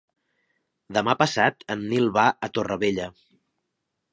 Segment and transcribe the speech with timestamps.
[0.97, 3.07] Demà passat en Nil va a Torrevella.